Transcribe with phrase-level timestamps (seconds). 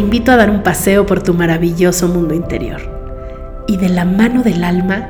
[0.00, 2.80] invito a dar un paseo por tu maravilloso mundo interior
[3.68, 5.08] y de la mano del alma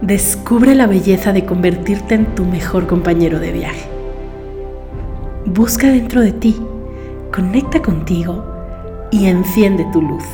[0.00, 3.88] descubre la belleza de convertirte en tu mejor compañero de viaje.
[5.44, 6.56] Busca dentro de ti,
[7.32, 8.44] conecta contigo
[9.10, 10.24] y enciende tu luz.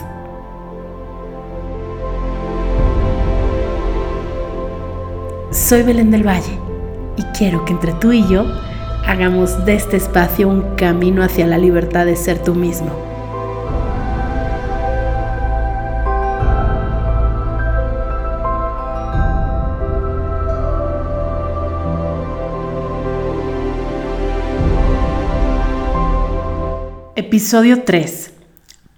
[5.50, 6.58] Soy Belén del Valle
[7.16, 8.46] y quiero que entre tú y yo
[9.06, 13.07] hagamos de este espacio un camino hacia la libertad de ser tú mismo.
[27.38, 28.32] Episodio 3.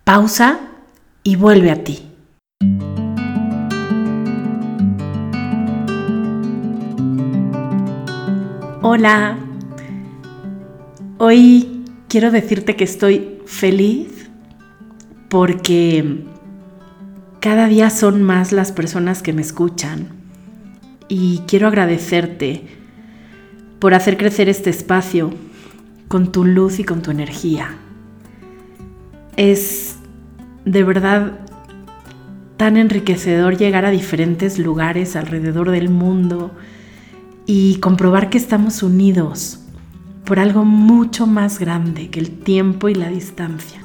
[0.02, 0.60] Pausa
[1.22, 1.98] y vuelve a ti.
[8.80, 9.36] Hola,
[11.18, 14.30] Hoy quiero decirte que estoy feliz
[15.28, 16.24] porque
[17.40, 20.08] cada día son más las personas que me escuchan
[21.08, 22.64] y quiero agradecerte
[23.80, 25.30] por hacer crecer este espacio
[26.08, 27.76] con tu luz y con tu energía.
[29.40, 29.96] Es
[30.66, 31.40] de verdad
[32.58, 36.50] tan enriquecedor llegar a diferentes lugares alrededor del mundo
[37.46, 39.60] y comprobar que estamos unidos
[40.26, 43.80] por algo mucho más grande que el tiempo y la distancia.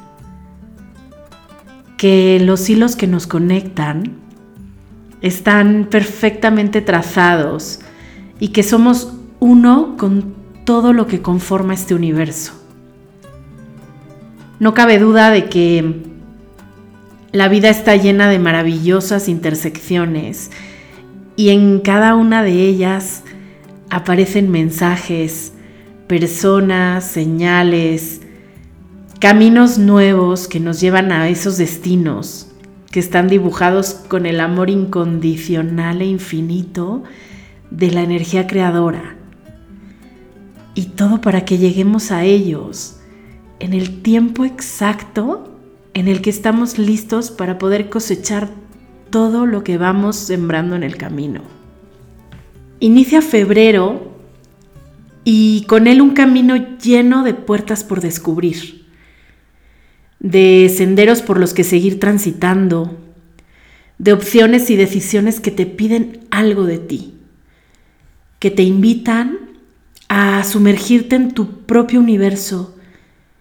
[1.95, 4.11] Que los hilos que nos conectan
[5.21, 7.79] están perfectamente trazados
[8.41, 12.64] y que somos uno con todo lo que conforma este universo.
[14.65, 16.01] No cabe duda de que
[17.31, 20.49] la vida está llena de maravillosas intersecciones
[21.35, 23.21] y en cada una de ellas
[23.91, 25.53] aparecen mensajes,
[26.07, 28.21] personas, señales,
[29.19, 32.47] caminos nuevos que nos llevan a esos destinos
[32.89, 37.03] que están dibujados con el amor incondicional e infinito
[37.69, 39.15] de la energía creadora.
[40.73, 42.95] Y todo para que lleguemos a ellos
[43.59, 45.51] en el tiempo exacto
[45.93, 48.49] en el que estamos listos para poder cosechar
[49.09, 51.41] todo lo que vamos sembrando en el camino.
[52.79, 54.11] Inicia febrero
[55.23, 58.85] y con él un camino lleno de puertas por descubrir,
[60.19, 62.97] de senderos por los que seguir transitando,
[63.97, 67.13] de opciones y decisiones que te piden algo de ti,
[68.39, 69.39] que te invitan
[70.09, 72.74] a sumergirte en tu propio universo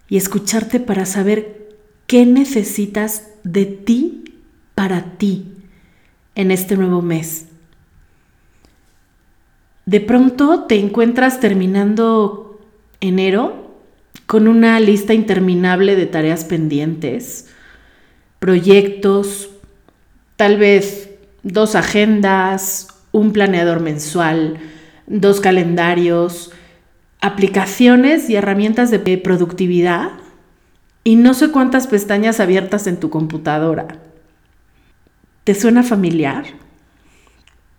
[0.09, 1.69] y escucharte para saber
[2.07, 4.23] qué necesitas de ti
[4.75, 5.45] para ti
[6.35, 7.47] en este nuevo mes.
[9.85, 12.59] De pronto te encuentras terminando
[13.01, 13.75] enero
[14.25, 17.49] con una lista interminable de tareas pendientes,
[18.39, 19.49] proyectos,
[20.35, 21.09] tal vez
[21.43, 24.57] dos agendas, un planeador mensual,
[25.07, 26.51] dos calendarios,
[27.25, 30.11] aplicaciones y herramientas de productividad
[31.03, 33.87] y no sé cuántas pestañas abiertas en tu computadora.
[35.43, 36.45] ¿Te suena familiar?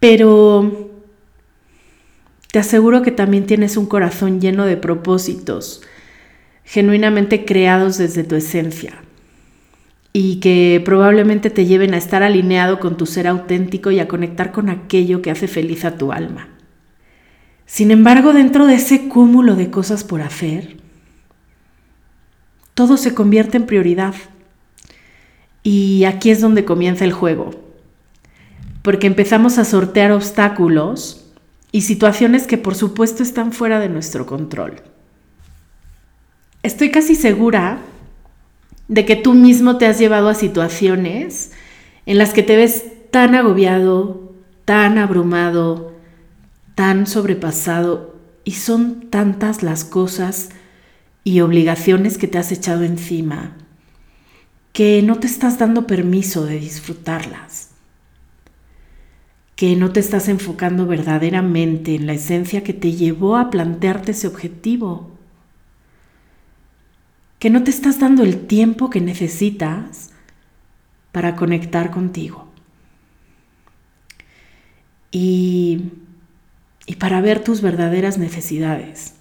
[0.01, 0.91] Pero
[2.51, 5.81] te aseguro que también tienes un corazón lleno de propósitos,
[6.65, 8.95] genuinamente creados desde tu esencia
[10.13, 14.51] y que probablemente te lleven a estar alineado con tu ser auténtico y a conectar
[14.51, 16.56] con aquello que hace feliz a tu alma.
[17.67, 20.77] Sin embargo, dentro de ese cúmulo de cosas por hacer,
[22.75, 24.15] todo se convierte en prioridad.
[25.65, 27.51] Y aquí es donde comienza el juego,
[28.83, 31.27] porque empezamos a sortear obstáculos
[31.73, 34.83] y situaciones que por supuesto están fuera de nuestro control.
[36.63, 37.81] Estoy casi segura
[38.87, 41.51] de que tú mismo te has llevado a situaciones
[42.07, 44.35] en las que te ves tan agobiado,
[44.65, 45.96] tan abrumado,
[46.77, 48.15] tan sobrepasado
[48.45, 50.51] y son tantas las cosas
[51.25, 53.57] y obligaciones que te has echado encima
[54.73, 57.71] que no te estás dando permiso de disfrutarlas
[59.57, 64.29] que no te estás enfocando verdaderamente en la esencia que te llevó a plantearte ese
[64.29, 65.11] objetivo,
[67.39, 70.11] que no te estás dando el tiempo que necesitas
[71.11, 72.47] para conectar contigo.
[75.11, 75.93] Y,
[76.87, 79.15] y para ver tus verdaderas necesidades.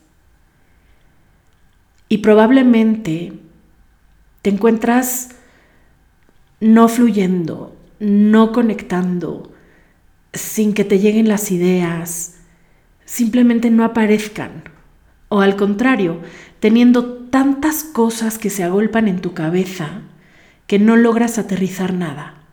[2.08, 3.34] Y probablemente
[4.42, 5.30] te encuentras
[6.60, 9.52] no fluyendo, no conectando,
[10.34, 12.36] sin que te lleguen las ideas,
[13.06, 14.64] simplemente no aparezcan.
[15.28, 16.22] O al contrario,
[16.60, 20.02] teniendo tantas cosas que se agolpan en tu cabeza
[20.68, 22.45] que no logras aterrizar nada.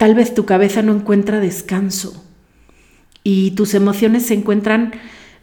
[0.00, 2.24] Tal vez tu cabeza no encuentra descanso
[3.22, 4.92] y tus emociones se encuentran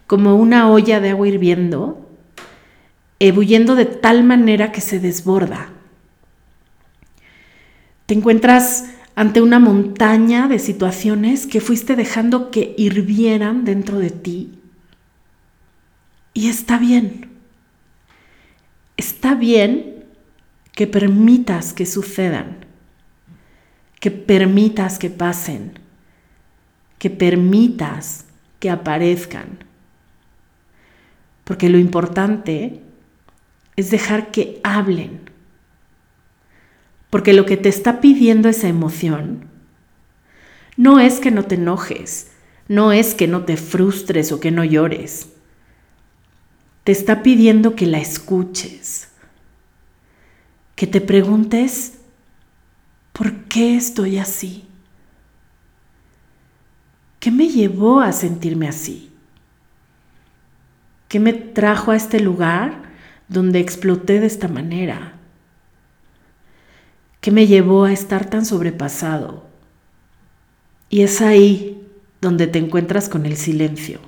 [0.08, 2.10] como una olla de agua hirviendo,
[3.20, 5.70] ebulliendo de tal manera que se desborda.
[8.06, 14.58] Te encuentras ante una montaña de situaciones que fuiste dejando que hirvieran dentro de ti.
[16.34, 17.28] Y está bien.
[18.96, 20.04] Está bien
[20.72, 22.67] que permitas que sucedan,
[24.00, 25.78] que permitas que pasen,
[26.98, 28.26] que permitas
[28.60, 29.64] que aparezcan.
[31.44, 32.82] Porque lo importante
[33.76, 35.28] es dejar que hablen
[37.10, 39.46] porque lo que te está pidiendo esa emoción
[40.76, 42.28] no es que no te enojes,
[42.68, 45.28] no es que no te frustres o que no llores.
[46.84, 49.08] Te está pidiendo que la escuches,
[50.76, 51.97] que te preguntes,
[53.18, 54.64] ¿por qué estoy así?
[57.18, 59.10] ¿Qué me llevó a sentirme así?
[61.08, 62.82] ¿Qué me trajo a este lugar
[63.26, 65.14] donde exploté de esta manera?
[67.20, 69.48] ¿Qué me llevó a estar tan sobrepasado?
[70.88, 71.84] Y es ahí
[72.20, 73.98] donde te encuentras con el silencio,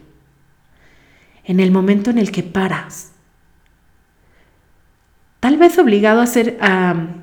[1.43, 3.11] en el momento en el que paras,
[5.41, 7.20] tal vez obligado a hacer, a,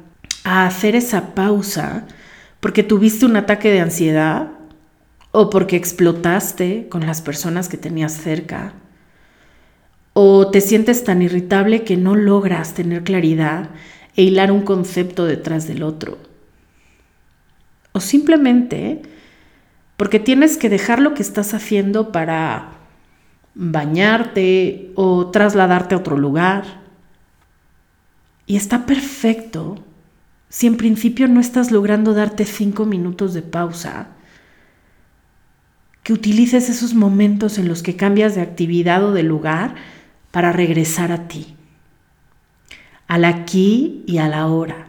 [0.47, 2.07] a hacer esa pausa
[2.61, 4.47] porque tuviste un ataque de ansiedad
[5.31, 8.71] o porque explotaste con las personas que tenías cerca,
[10.13, 13.71] o te sientes tan irritable que no logras tener claridad
[14.15, 16.17] e hilar un concepto detrás del otro.
[17.91, 19.01] O simplemente
[19.97, 22.71] porque tienes que dejar lo que estás haciendo para
[23.53, 26.63] bañarte o trasladarte a otro lugar.
[28.45, 29.83] Y está perfecto
[30.49, 34.09] si en principio no estás logrando darte cinco minutos de pausa,
[36.03, 39.75] que utilices esos momentos en los que cambias de actividad o de lugar
[40.31, 41.55] para regresar a ti.
[43.07, 44.87] Al aquí y a la hora,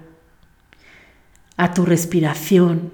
[1.56, 2.92] a tu respiración,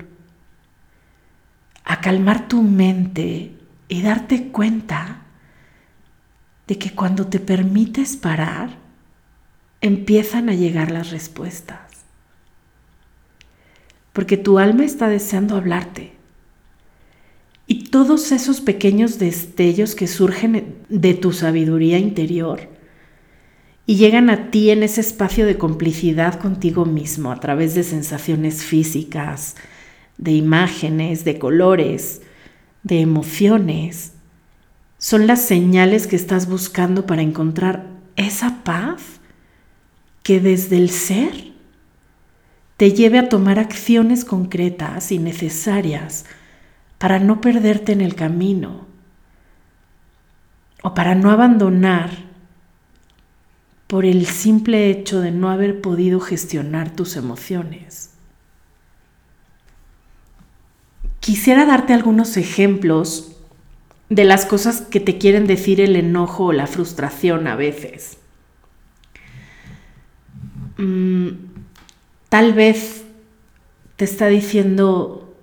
[1.84, 3.52] a calmar tu mente
[3.88, 5.25] y darte cuenta
[6.66, 8.70] de que cuando te permites parar,
[9.82, 11.94] empiezan a llegar las respuestas.
[14.14, 16.12] Porque tu alma está deseando hablarte.
[17.66, 22.69] Y todos esos pequeños destellos que surgen de tu sabiduría interior
[23.87, 28.64] y llegan a ti en ese espacio de complicidad contigo mismo a través de sensaciones
[28.64, 29.56] físicas,
[30.16, 32.22] de imágenes, de colores,
[32.82, 34.12] de emociones.
[34.99, 39.02] Son las señales que estás buscando para encontrar esa paz
[40.22, 41.54] que desde el ser
[42.76, 46.25] te lleve a tomar acciones concretas y necesarias
[46.99, 48.87] para no perderte en el camino
[50.82, 52.11] o para no abandonar
[53.87, 58.11] por el simple hecho de no haber podido gestionar tus emociones.
[61.21, 63.37] Quisiera darte algunos ejemplos
[64.11, 68.19] de las cosas que te quieren decir el enojo o la frustración a veces.
[70.76, 71.53] Mm,
[72.35, 73.05] tal vez
[73.95, 75.37] te está diciendo,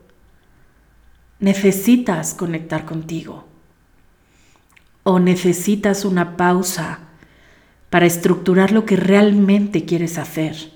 [1.40, 3.48] necesitas conectar contigo
[5.04, 7.00] o necesitas una pausa
[7.90, 10.70] para estructurar lo que realmente quieres hacer.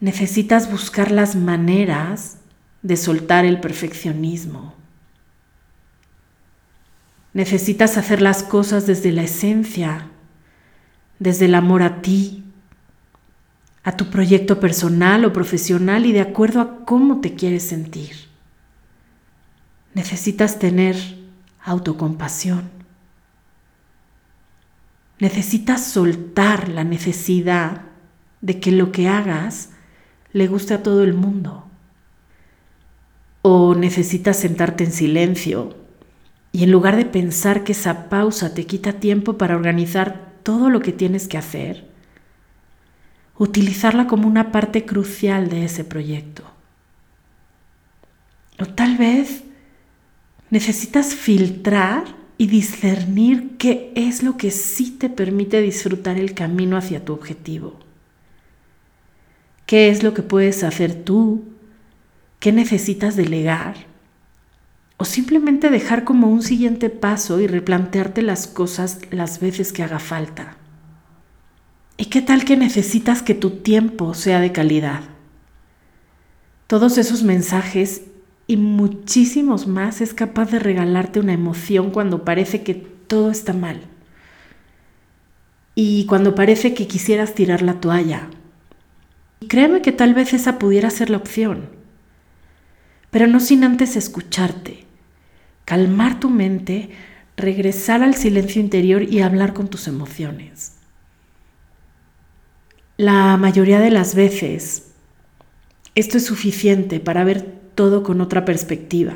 [0.00, 2.38] Necesitas buscar las maneras
[2.80, 4.72] de soltar el perfeccionismo.
[7.34, 10.06] Necesitas hacer las cosas desde la esencia,
[11.18, 12.44] desde el amor a ti,
[13.82, 18.12] a tu proyecto personal o profesional y de acuerdo a cómo te quieres sentir.
[19.94, 20.96] Necesitas tener
[21.62, 22.70] autocompasión.
[25.18, 27.82] Necesitas soltar la necesidad
[28.40, 29.70] de que lo que hagas
[30.32, 31.66] le guste a todo el mundo.
[33.42, 35.76] O necesitas sentarte en silencio
[36.52, 40.80] y en lugar de pensar que esa pausa te quita tiempo para organizar todo lo
[40.80, 41.89] que tienes que hacer,
[43.40, 46.42] utilizarla como una parte crucial de ese proyecto.
[48.60, 49.44] O tal vez
[50.50, 52.04] necesitas filtrar
[52.36, 57.80] y discernir qué es lo que sí te permite disfrutar el camino hacia tu objetivo.
[59.64, 61.44] ¿Qué es lo que puedes hacer tú?
[62.40, 63.86] ¿Qué necesitas delegar?
[64.98, 69.98] O simplemente dejar como un siguiente paso y replantearte las cosas las veces que haga
[69.98, 70.59] falta.
[72.00, 75.02] ¿Y qué tal que necesitas que tu tiempo sea de calidad?
[76.66, 78.04] Todos esos mensajes
[78.46, 83.82] y muchísimos más es capaz de regalarte una emoción cuando parece que todo está mal.
[85.74, 88.30] Y cuando parece que quisieras tirar la toalla.
[89.40, 91.68] Y créeme que tal vez esa pudiera ser la opción.
[93.10, 94.86] Pero no sin antes escucharte,
[95.66, 96.88] calmar tu mente,
[97.36, 100.79] regresar al silencio interior y hablar con tus emociones.
[103.00, 104.92] La mayoría de las veces
[105.94, 107.40] esto es suficiente para ver
[107.74, 109.14] todo con otra perspectiva.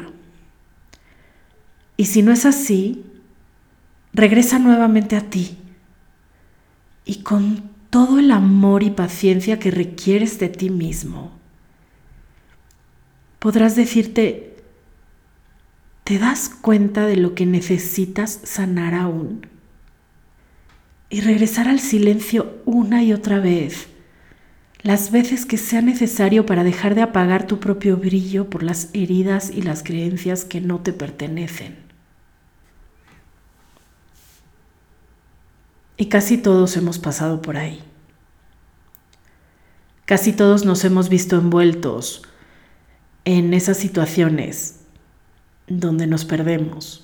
[1.98, 3.04] Y si no es así,
[4.14, 5.58] regresa nuevamente a ti
[7.04, 11.32] y con todo el amor y paciencia que requieres de ti mismo,
[13.38, 14.56] podrás decirte,
[16.04, 19.46] ¿te das cuenta de lo que necesitas sanar aún?
[21.11, 23.88] Y regresar al silencio una y otra vez
[24.84, 29.50] las veces que sea necesario para dejar de apagar tu propio brillo por las heridas
[29.50, 31.78] y las creencias que no te pertenecen.
[35.96, 37.82] Y casi todos hemos pasado por ahí.
[40.04, 42.20] Casi todos nos hemos visto envueltos
[43.25, 44.80] en esas situaciones
[45.66, 47.03] donde nos perdemos.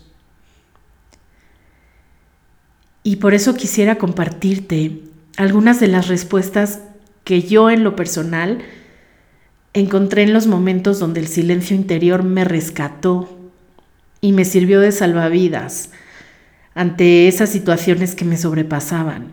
[3.03, 5.01] Y por eso quisiera compartirte
[5.37, 6.81] algunas de las respuestas
[7.25, 8.59] que yo en lo personal
[9.73, 13.29] encontré en los momentos donde el silencio interior me rescató
[14.21, 15.91] y me sirvió de salvavidas
[16.75, 19.33] ante esas situaciones que me sobrepasaban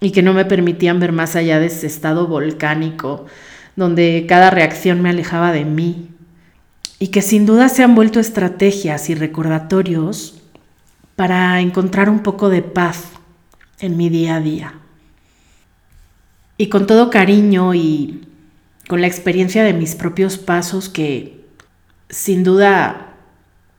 [0.00, 3.26] y que no me permitían ver más allá de ese estado volcánico
[3.76, 6.08] donde cada reacción me alejaba de mí
[6.98, 10.37] y que sin duda se han vuelto estrategias y recordatorios
[11.18, 13.08] para encontrar un poco de paz
[13.80, 14.74] en mi día a día.
[16.56, 18.28] Y con todo cariño y
[18.86, 21.44] con la experiencia de mis propios pasos que
[22.08, 23.16] sin duda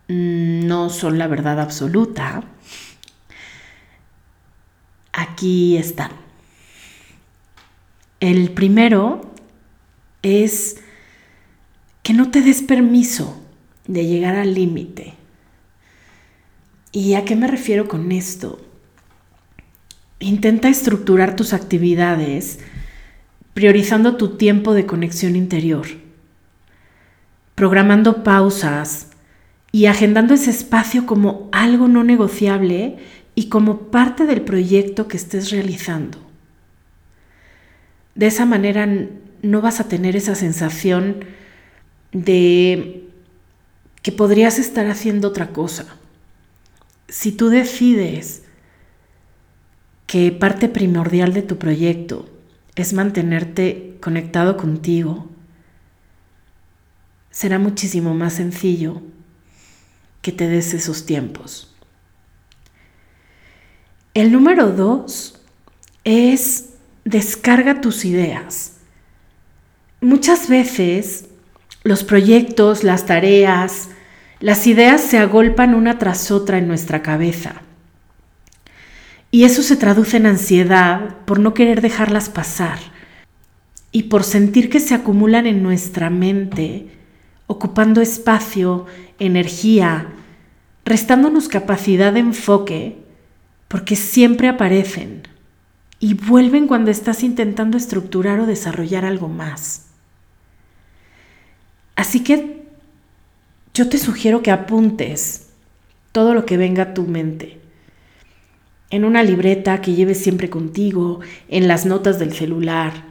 [0.09, 2.43] no son la verdad absoluta,
[5.13, 6.11] aquí están.
[8.19, 9.33] El primero
[10.23, 10.75] es
[12.03, 13.41] que no te des permiso
[13.87, 15.18] de llegar al límite.
[16.91, 18.59] ¿Y a qué me refiero con esto?
[20.19, 22.59] Intenta estructurar tus actividades
[23.53, 25.85] priorizando tu tiempo de conexión interior,
[27.55, 29.09] programando pausas
[29.71, 32.97] y agendando ese espacio como algo no negociable
[33.35, 36.17] y como parte del proyecto que estés realizando.
[38.15, 38.87] De esa manera
[39.41, 41.23] no vas a tener esa sensación
[42.11, 43.07] de
[44.01, 45.98] que podrías estar haciendo otra cosa.
[47.09, 48.43] Si tú decides
[50.05, 52.29] que parte primordial de tu proyecto
[52.75, 55.27] es mantenerte conectado contigo,
[57.31, 59.01] será muchísimo más sencillo
[60.21, 61.75] que te des esos tiempos.
[64.13, 65.39] El número dos
[66.03, 66.69] es
[67.05, 68.77] descarga tus ideas.
[70.01, 71.25] Muchas veces
[71.83, 73.89] los proyectos, las tareas,
[74.39, 77.61] las ideas se agolpan una tras otra en nuestra cabeza.
[79.31, 82.79] Y eso se traduce en ansiedad por no querer dejarlas pasar
[83.91, 86.87] y por sentir que se acumulan en nuestra mente,
[87.47, 88.85] ocupando espacio,
[89.19, 90.07] energía,
[90.85, 92.97] restándonos capacidad de enfoque,
[93.67, 95.27] porque siempre aparecen
[95.99, 99.87] y vuelven cuando estás intentando estructurar o desarrollar algo más.
[101.95, 102.58] Así que
[103.73, 105.49] yo te sugiero que apuntes
[106.11, 107.59] todo lo que venga a tu mente
[108.89, 113.03] en una libreta que lleves siempre contigo, en las notas del celular,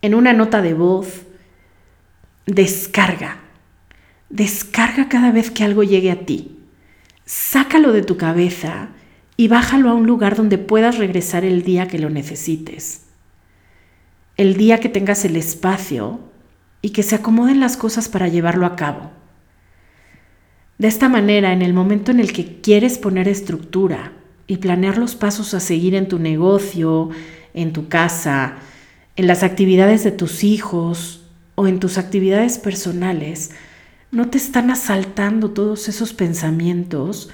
[0.00, 1.22] en una nota de voz.
[2.46, 3.38] Descarga.
[4.28, 6.58] Descarga cada vez que algo llegue a ti.
[7.24, 8.90] Sácalo de tu cabeza
[9.36, 13.06] y bájalo a un lugar donde puedas regresar el día que lo necesites.
[14.36, 16.20] El día que tengas el espacio
[16.80, 19.10] y que se acomoden las cosas para llevarlo a cabo.
[20.82, 24.14] De esta manera, en el momento en el que quieres poner estructura,
[24.48, 27.10] y planear los pasos a seguir en tu negocio,
[27.54, 28.56] en tu casa,
[29.14, 31.24] en las actividades de tus hijos
[31.54, 33.52] o en tus actividades personales,
[34.10, 37.30] no te están asaltando todos esos pensamientos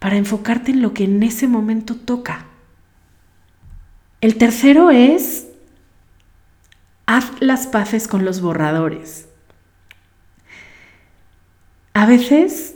[0.00, 2.46] para enfocarte en lo que en ese momento toca.
[4.20, 5.46] El tercero es,
[7.06, 9.28] haz las paces con los borradores.
[11.94, 12.71] A veces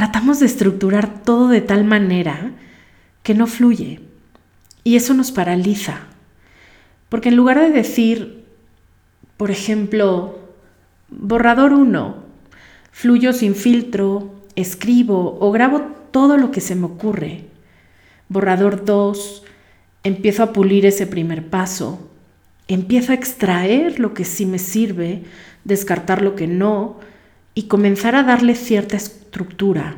[0.00, 2.52] tratamos de estructurar todo de tal manera
[3.22, 4.00] que no fluye
[4.82, 6.06] y eso nos paraliza
[7.10, 8.46] Porque en lugar de decir,
[9.36, 10.38] por ejemplo,
[11.10, 12.14] borrador 1,
[12.90, 17.44] fluyo sin filtro, escribo o grabo todo lo que se me ocurre.
[18.30, 19.44] Borrador 2,
[20.02, 22.08] empiezo a pulir ese primer paso,
[22.68, 25.24] empiezo a extraer lo que sí me sirve,
[25.64, 27.09] descartar lo que no
[27.54, 29.96] y comenzar a darle cierta estructura.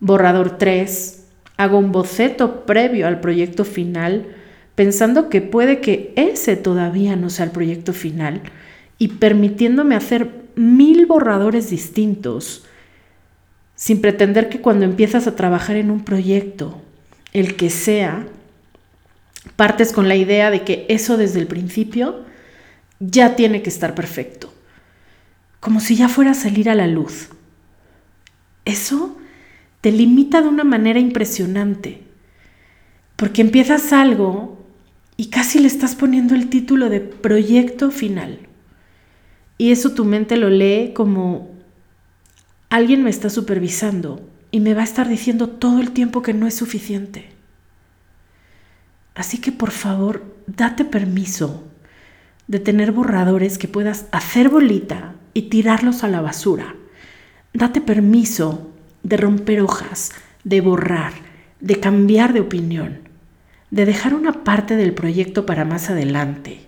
[0.00, 1.24] Borrador 3,
[1.56, 4.26] hago un boceto previo al proyecto final
[4.74, 8.42] pensando que puede que ese todavía no sea el proyecto final
[8.98, 12.64] y permitiéndome hacer mil borradores distintos,
[13.74, 16.80] sin pretender que cuando empiezas a trabajar en un proyecto,
[17.32, 18.26] el que sea,
[19.56, 22.24] partes con la idea de que eso desde el principio
[23.00, 24.52] ya tiene que estar perfecto,
[25.64, 27.30] como si ya fuera a salir a la luz.
[28.66, 29.16] Eso
[29.80, 32.02] te limita de una manera impresionante,
[33.16, 34.62] porque empiezas algo
[35.16, 38.40] y casi le estás poniendo el título de proyecto final.
[39.56, 41.50] Y eso tu mente lo lee como
[42.68, 46.46] alguien me está supervisando y me va a estar diciendo todo el tiempo que no
[46.46, 47.30] es suficiente.
[49.14, 51.64] Así que por favor, date permiso
[52.46, 56.74] de tener borradores que puedas hacer bolita y tirarlos a la basura.
[57.52, 58.70] Date permiso
[59.02, 60.12] de romper hojas,
[60.44, 61.12] de borrar,
[61.60, 63.04] de cambiar de opinión
[63.74, 66.60] de dejar una parte del proyecto para más adelante,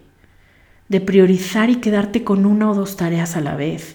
[0.89, 3.95] de priorizar y quedarte con una o dos tareas a la vez,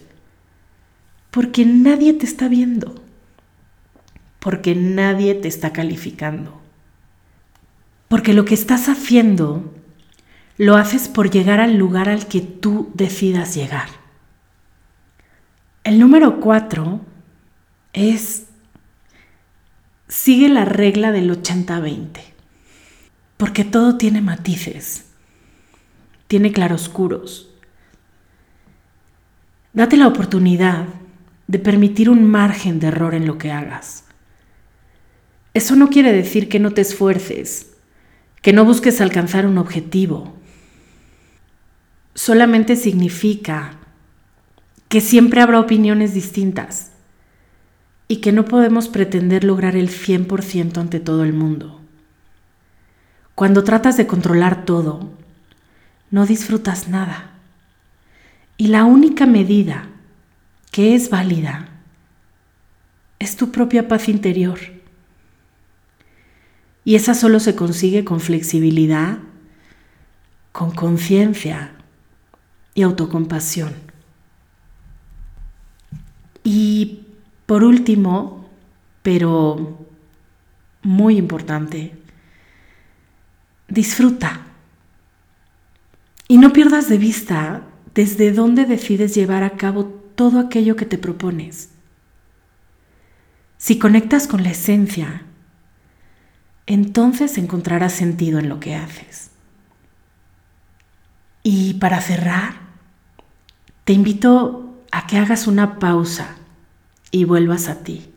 [1.30, 2.96] porque nadie te está viendo,
[4.40, 6.62] porque nadie te está calificando,
[8.08, 9.74] porque lo que estás haciendo
[10.62, 13.90] lo haces por llegar al lugar al que tú decidas llegar.
[15.84, 17.02] El número cuatro
[17.94, 18.46] es,
[20.08, 22.10] sigue la regla del 80-20
[23.38, 25.06] porque todo tiene matices,
[26.28, 27.50] tiene claroscuros.
[29.74, 30.86] Date la oportunidad
[31.48, 34.04] de permitir un margen de error en lo que hagas.
[35.56, 37.78] Eso no quiere decir que no te esfuerces,
[38.44, 40.40] que no busques alcanzar un objetivo.
[42.14, 43.78] Solamente significa
[44.90, 46.92] que siempre habrá opiniones distintas
[48.10, 51.80] y que no podemos pretender lograr el 100% ante todo el mundo.
[53.36, 55.10] Cuando tratas de controlar todo,
[56.10, 57.32] no disfrutas nada.
[58.58, 59.88] Y la única medida
[60.72, 61.70] que es válida
[63.20, 64.60] es tu propia paz interior.
[66.84, 69.20] Y esa solo se consigue con flexibilidad,
[70.52, 71.72] con conciencia
[72.74, 73.74] y autocompasión.
[76.44, 77.05] Y
[77.46, 78.50] por último,
[79.03, 79.77] pero
[80.84, 81.94] muy importante,
[83.68, 84.42] disfruta.
[86.27, 90.98] Y no pierdas de vista desde dónde decides llevar a cabo todo aquello que te
[90.98, 91.70] propones.
[93.57, 95.24] Si conectas con la esencia,
[96.66, 99.30] entonces encontrarás sentido en lo que haces.
[101.44, 102.56] Y para cerrar,
[103.84, 106.36] te invito a que hagas una pausa
[107.12, 108.12] y vuelvas a ti.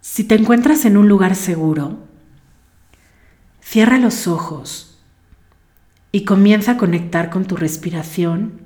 [0.00, 2.12] Si te encuentras en un lugar seguro,
[3.72, 4.98] Cierra los ojos
[6.10, 8.60] y comienza a conectar con tu respiración,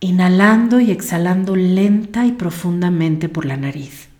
[0.00, 4.10] inhalando y exhalando lenta y profundamente por la nariz.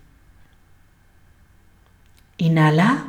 [2.39, 3.09] Inhala.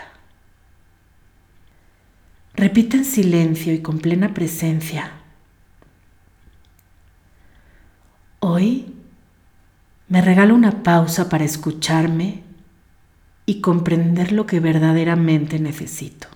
[2.61, 5.13] Repite en silencio y con plena presencia.
[8.39, 8.93] Hoy
[10.07, 12.43] me regalo una pausa para escucharme
[13.47, 16.27] y comprender lo que verdaderamente necesito.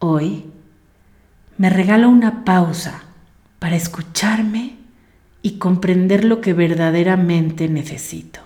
[0.00, 0.46] Hoy
[1.56, 3.04] me regalo una pausa
[3.60, 4.74] para escucharme
[5.42, 8.40] y comprender lo que verdaderamente necesito.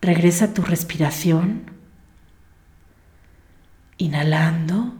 [0.00, 1.73] Regresa a tu respiración,
[4.04, 4.94] inhalando,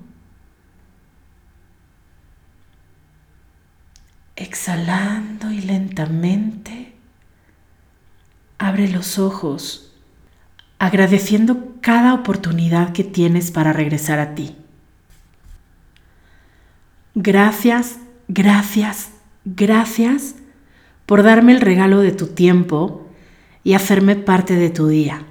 [4.36, 6.84] exhalando y lentamente
[8.58, 9.92] Abre los ojos
[10.78, 14.56] agradeciendo cada oportunidad que tienes para regresar a ti.
[17.14, 19.10] Gracias, gracias,
[19.44, 20.36] gracias
[21.04, 23.06] por darme el regalo de tu tiempo
[23.64, 25.24] y hacerme parte de tu día.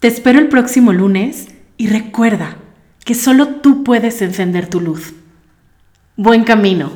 [0.00, 2.56] Te espero el próximo lunes y recuerda
[3.04, 5.14] que solo tú puedes encender tu luz.
[6.16, 6.90] Buen camino.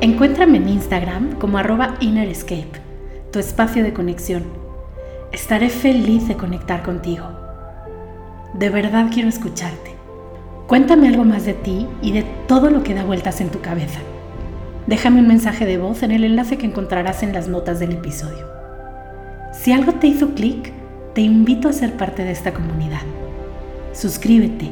[0.00, 2.80] Encuéntrame en Instagram como arroba innerescape,
[3.32, 4.44] tu espacio de conexión.
[5.32, 7.26] Estaré feliz de conectar contigo.
[8.54, 9.94] De verdad quiero escucharte.
[10.66, 14.00] Cuéntame algo más de ti y de todo lo que da vueltas en tu cabeza.
[14.88, 18.46] Déjame un mensaje de voz en el enlace que encontrarás en las notas del episodio.
[19.52, 20.72] Si algo te hizo clic,
[21.14, 23.02] te invito a ser parte de esta comunidad.
[23.92, 24.70] Suscríbete,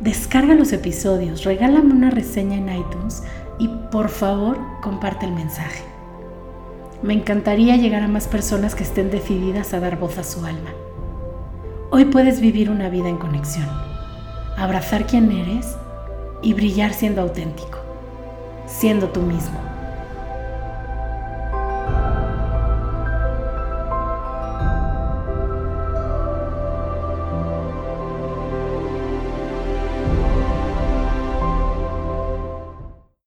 [0.00, 3.22] descarga los episodios, regálame una reseña en iTunes
[3.58, 5.84] y por favor comparte el mensaje.
[7.02, 10.70] Me encantaría llegar a más personas que estén decididas a dar voz a su alma.
[11.90, 13.68] Hoy puedes vivir una vida en conexión,
[14.56, 15.76] abrazar quien eres
[16.40, 17.77] y brillar siendo auténtico,
[18.68, 19.77] siendo tú mismo.